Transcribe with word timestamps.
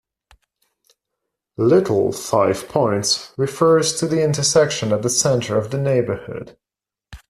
"Little" 1.57 2.11
Five 2.11 2.67
Points 2.67 3.33
refers 3.37 3.93
to 3.99 4.07
the 4.07 4.23
intersection 4.23 4.91
at 4.93 5.03
the 5.03 5.11
center 5.11 5.59
of 5.59 5.69
the 5.69 5.77
neighborhood. 5.77 6.57